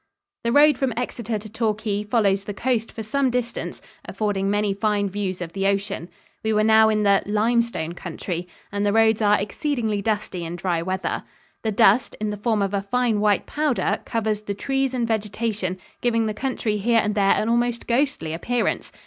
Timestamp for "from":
0.79-0.93